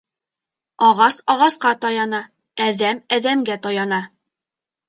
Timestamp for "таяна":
1.85-2.23, 3.67-4.01